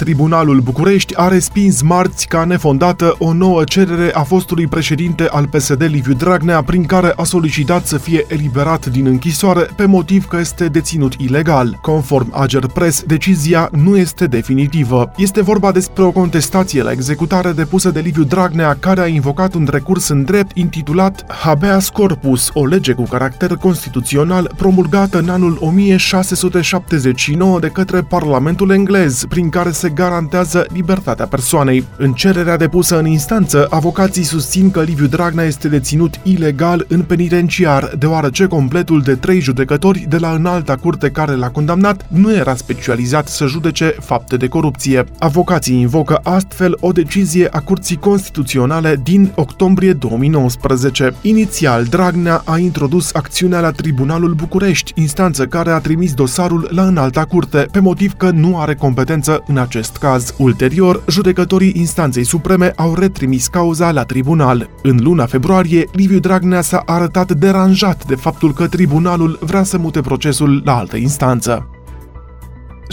[0.00, 5.82] Tribunalul București a respins marți ca nefondată o nouă cerere a fostului președinte al PSD
[5.82, 10.66] Liviu Dragnea, prin care a solicitat să fie eliberat din închisoare pe motiv că este
[10.66, 11.78] deținut ilegal.
[11.82, 15.12] Conform Ager Press, decizia nu este definitivă.
[15.16, 19.68] Este vorba despre o contestație la executare depusă de Liviu Dragnea, care a invocat un
[19.70, 27.60] recurs în drept intitulat Habeas Corpus, o lege cu caracter constituțional promulgată în anul 1679
[27.60, 31.84] de către Parlamentul englez, prin care se garantează libertatea persoanei.
[31.96, 37.94] În cererea depusă în instanță, avocații susțin că Liviu Dragnea este deținut ilegal în penitenciar,
[37.98, 43.28] deoarece completul de trei judecători de la înalta curte care l-a condamnat nu era specializat
[43.28, 45.04] să judece fapte de corupție.
[45.18, 51.14] Avocații invocă astfel o decizie a Curții Constituționale din octombrie 2019.
[51.22, 57.24] Inițial, Dragnea a introdus acțiunea la Tribunalul București, instanță care a trimis dosarul la înalta
[57.24, 60.34] curte, pe motiv că nu are competență în acest acest caz.
[60.38, 64.70] Ulterior, judecătorii instanței supreme au retrimis cauza la tribunal.
[64.82, 70.00] În luna februarie, Liviu Dragnea s-a arătat deranjat de faptul că tribunalul vrea să mute
[70.00, 71.68] procesul la altă instanță.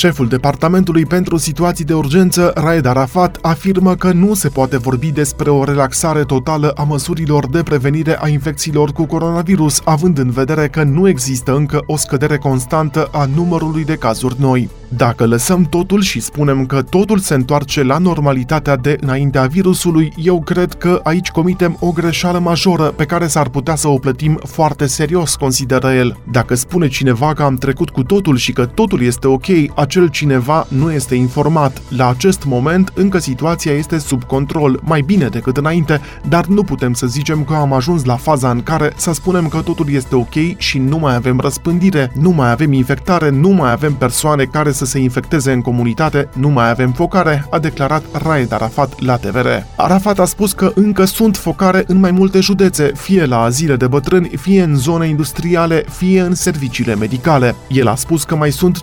[0.00, 5.50] Șeful Departamentului pentru Situații de Urgență, Raed Arafat, afirmă că nu se poate vorbi despre
[5.50, 10.82] o relaxare totală a măsurilor de prevenire a infecțiilor cu coronavirus, având în vedere că
[10.82, 14.70] nu există încă o scădere constantă a numărului de cazuri noi.
[14.96, 20.40] Dacă lăsăm totul și spunem că totul se întoarce la normalitatea de înaintea virusului, eu
[20.40, 24.86] cred că aici comitem o greșeală majoră pe care s-ar putea să o plătim foarte
[24.86, 26.16] serios, consideră el.
[26.32, 29.46] Dacă spune cineva că am trecut cu totul și că totul este ok,
[29.90, 31.82] acel cineva nu este informat.
[31.88, 36.92] La acest moment, încă situația este sub control, mai bine decât înainte, dar nu putem
[36.92, 40.56] să zicem că am ajuns la faza în care să spunem că totul este ok
[40.56, 44.84] și nu mai avem răspândire, nu mai avem infectare, nu mai avem persoane care să
[44.84, 49.46] se infecteze în comunitate, nu mai avem focare, a declarat Raed Arafat la TVR.
[49.76, 53.86] Arafat a spus că încă sunt focare în mai multe județe, fie la azile de
[53.86, 57.54] bătrâni, fie în zone industriale, fie în serviciile medicale.
[57.68, 58.78] El a spus că mai sunt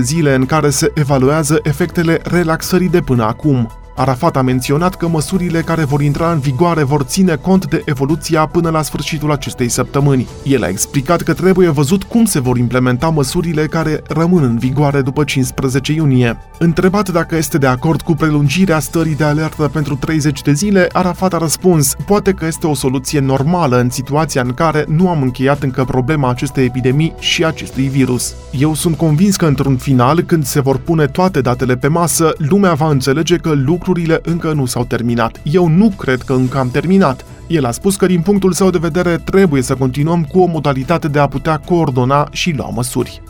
[0.00, 3.70] zile în care se evaluează efectele relaxării de până acum.
[3.96, 8.46] Arafat a menționat că măsurile care vor intra în vigoare vor ține cont de evoluția
[8.46, 10.28] până la sfârșitul acestei săptămâni.
[10.42, 15.02] El a explicat că trebuie văzut cum se vor implementa măsurile care rămân în vigoare
[15.02, 16.38] după 15 iunie.
[16.58, 21.34] Întrebat dacă este de acord cu prelungirea stării de alertă pentru 30 de zile, Arafat
[21.34, 25.62] a răspuns, poate că este o soluție normală în situația în care nu am încheiat
[25.62, 28.34] încă problema acestei epidemii și acestui virus.
[28.50, 32.74] Eu sunt convins că într-un final, când se vor pune toate datele pe masă, lumea
[32.74, 35.40] va înțelege că lucrurile lucrurile încă nu s-au terminat.
[35.42, 37.24] Eu nu cred că încă am terminat.
[37.46, 41.08] El a spus că din punctul său de vedere trebuie să continuăm cu o modalitate
[41.08, 43.22] de a putea coordona și lua măsuri.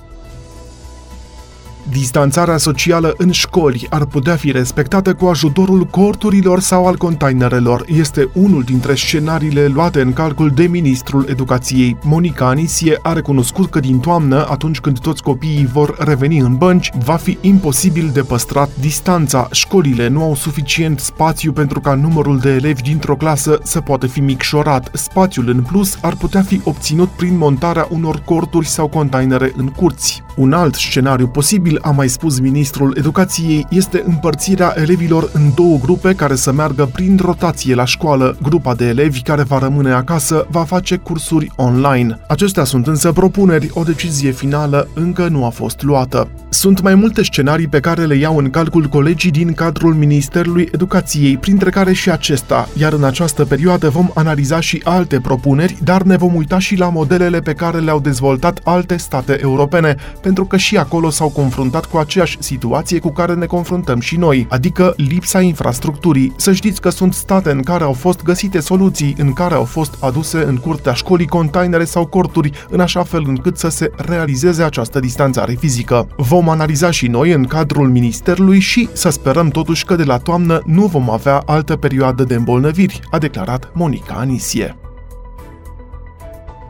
[1.90, 7.84] Distanțarea socială în școli ar putea fi respectată cu ajutorul corturilor sau al containerelor.
[7.86, 11.96] Este unul dintre scenariile luate în calcul de ministrul educației.
[12.02, 16.90] Monica Anisie a recunoscut că din toamnă, atunci când toți copiii vor reveni în bănci,
[17.04, 19.48] va fi imposibil de păstrat distanța.
[19.50, 24.20] Școlile nu au suficient spațiu pentru ca numărul de elevi dintr-o clasă să poată fi
[24.20, 24.90] micșorat.
[24.92, 30.24] Spațiul în plus ar putea fi obținut prin montarea unor corturi sau containere în curți.
[30.36, 36.14] Un alt scenariu posibil, a mai spus ministrul educației, este împărțirea elevilor în două grupe
[36.14, 38.36] care să meargă prin rotație la școală.
[38.42, 42.18] Grupa de elevi care va rămâne acasă va face cursuri online.
[42.28, 46.28] Acestea sunt însă propuneri, o decizie finală încă nu a fost luată.
[46.48, 51.36] Sunt mai multe scenarii pe care le iau în calcul colegii din cadrul Ministerului Educației,
[51.36, 56.16] printre care și acesta, iar în această perioadă vom analiza și alte propuneri, dar ne
[56.16, 60.76] vom uita și la modelele pe care le-au dezvoltat alte state europene, pentru că și
[60.76, 66.32] acolo s-au confruntat cu aceeași situație cu care ne confruntăm și noi, adică lipsa infrastructurii.
[66.36, 69.94] Să știți că sunt state în care au fost găsite soluții, în care au fost
[70.00, 75.00] aduse în curtea școlii containere sau corturi, în așa fel încât să se realizeze această
[75.00, 76.08] distanțare fizică.
[76.16, 80.62] Vom analiza și noi în cadrul ministerului și să sperăm totuși că de la toamnă
[80.64, 84.76] nu vom avea altă perioadă de îmbolnăviri, a declarat Monica Anisie.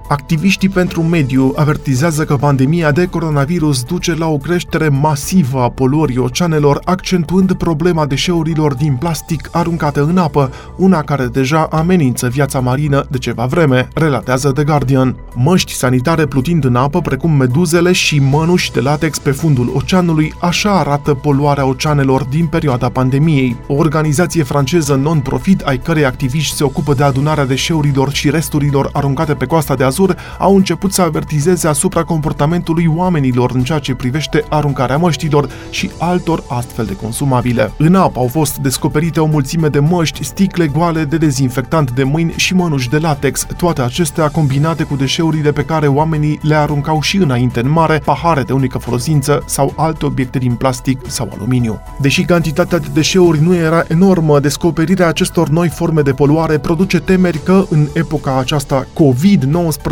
[0.09, 6.19] Activiștii pentru mediu avertizează că pandemia de coronavirus duce la o creștere masivă a poluării
[6.19, 13.07] oceanelor, accentuând problema deșeurilor din plastic aruncate în apă, una care deja amenință viața marină
[13.11, 15.17] de ceva vreme, relatează The Guardian.
[15.35, 20.79] Măști sanitare plutind în apă, precum meduzele și mănuși de latex pe fundul oceanului, așa
[20.79, 23.57] arată poluarea oceanelor din perioada pandemiei.
[23.67, 29.35] O organizație franceză non-profit, ai cărei activiști se ocupă de adunarea deșeurilor și resturilor aruncate
[29.35, 33.95] pe coasta de Azov, cazuri au început să avertizeze asupra comportamentului oamenilor în ceea ce
[33.95, 37.73] privește aruncarea măștilor și altor astfel de consumabile.
[37.77, 42.33] În apă au fost descoperite o mulțime de măști, sticle goale de dezinfectant de mâini
[42.37, 47.17] și mănuși de latex, toate acestea combinate cu deșeurile pe care oamenii le aruncau și
[47.17, 51.81] înainte în mare, pahare de unică folosință sau alte obiecte din plastic sau aluminiu.
[52.01, 57.39] Deși cantitatea de deșeuri nu era enormă, descoperirea acestor noi forme de poluare produce temeri
[57.39, 59.86] că în epoca aceasta COVID-19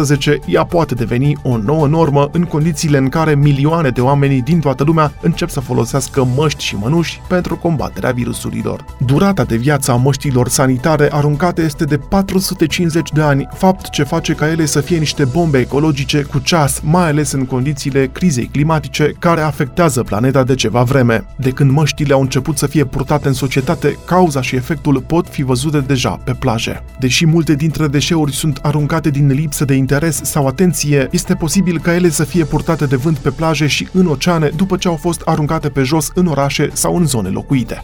[0.47, 4.85] ea poate deveni o nouă normă în condițiile în care milioane de oameni din toată
[4.85, 8.85] lumea încep să folosească măști și mănuși pentru combaterea virusurilor.
[9.07, 14.33] Durata de viață a măștilor sanitare aruncate este de 450 de ani, fapt ce face
[14.33, 19.13] ca ele să fie niște bombe ecologice cu ceas, mai ales în condițiile crizei climatice
[19.19, 21.25] care afectează planeta de ceva vreme.
[21.37, 25.43] De când măștile au început să fie purtate în societate, cauza și efectul pot fi
[25.43, 26.85] văzute deja pe plaje.
[26.99, 31.95] Deși multe dintre deșeuri sunt aruncate din lipsă de interes sau atenție, este posibil ca
[31.95, 35.21] ele să fie purtate de vânt pe plaje și în oceane după ce au fost
[35.25, 37.83] aruncate pe jos în orașe sau în zone locuite.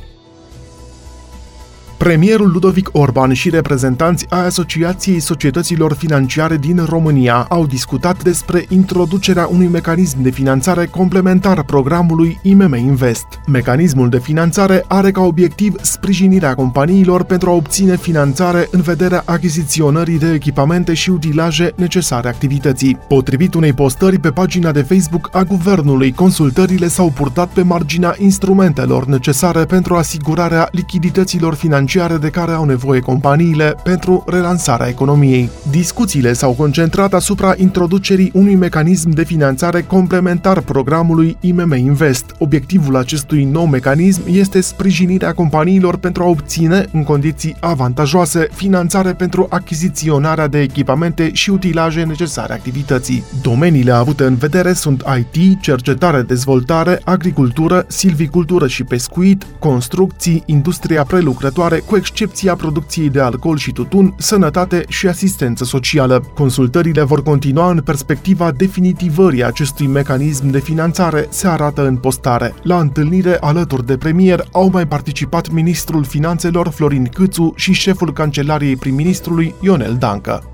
[2.01, 9.47] Premierul Ludovic Orban și reprezentanți ai Asociației Societăților Financiare din România au discutat despre introducerea
[9.47, 13.27] unui mecanism de finanțare complementar programului IMM Invest.
[13.47, 20.19] Mecanismul de finanțare are ca obiectiv sprijinirea companiilor pentru a obține finanțare în vederea achiziționării
[20.19, 22.99] de echipamente și utilaje necesare activității.
[23.09, 29.07] Potrivit unei postări pe pagina de Facebook a guvernului, consultările s-au purtat pe marginea instrumentelor
[29.07, 35.51] necesare pentru asigurarea lichidităților financiare financiare de care au nevoie companiile pentru relansarea economiei.
[35.71, 42.25] Discuțiile s-au concentrat asupra introducerii unui mecanism de finanțare complementar programului IMM Invest.
[42.39, 49.47] Obiectivul acestui nou mecanism este sprijinirea companiilor pentru a obține, în condiții avantajoase, finanțare pentru
[49.49, 53.25] achiziționarea de echipamente și utilaje necesare activității.
[53.43, 61.80] Domeniile avute în vedere sunt IT, cercetare, dezvoltare, agricultură, silvicultură și pescuit, construcții, industria prelucrătoare,
[61.87, 66.25] cu excepția producției de alcool și tutun, sănătate și asistență socială.
[66.35, 72.55] Consultările vor continua în perspectiva definitivării acestui mecanism de finanțare, se arată în postare.
[72.63, 78.77] La întâlnire alături de premier au mai participat ministrul finanțelor Florin Câțu și șeful cancelariei
[78.77, 80.50] prim-ministrului Ionel Dancă.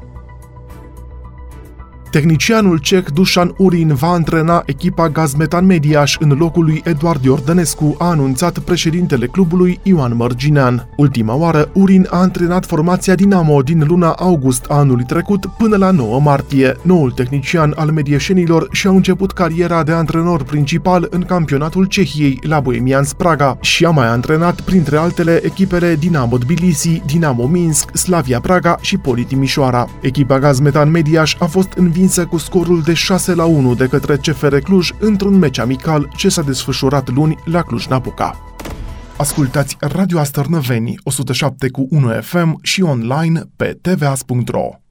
[2.17, 8.07] Tehnicianul ceh Dușan Urin va antrena echipa Gazmetan Mediaș în locul lui Eduard Iordănescu, a
[8.07, 10.89] anunțat președintele clubului Ioan Mărginean.
[10.97, 15.91] Ultima oară, Urin a antrenat formația Dinamo din luna august a anului trecut până la
[15.91, 16.77] 9 martie.
[16.83, 23.05] Noul tehnician al medieșenilor și-a început cariera de antrenor principal în campionatul Cehiei la Bohemian
[23.17, 28.97] Praga și a mai antrenat printre altele echipele Dinamo Tbilisi, Dinamo Minsk, Slavia Praga și
[28.97, 29.89] Poli Timișoara.
[30.01, 34.17] Echipa Gazmetan Mediaș a fost învinsă învinsă cu scorul de 6 la 1 de către
[34.17, 38.55] CFR Cluj într-un meci amical ce s-a desfășurat luni la Cluj-Napoca.
[39.17, 44.86] Ascultați Radio Astărnăveni 107 cu 1 FM și online pe tvas.ro.